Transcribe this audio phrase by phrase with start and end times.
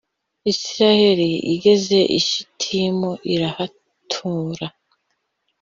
[0.51, 4.67] israheli igeze i shitimu irahatura.